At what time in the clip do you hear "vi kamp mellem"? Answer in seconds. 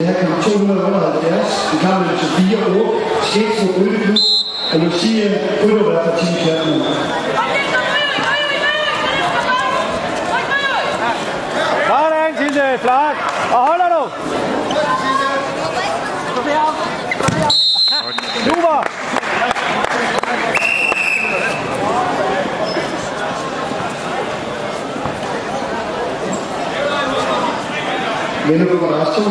1.72-2.18